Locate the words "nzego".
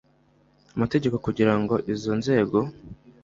2.19-2.57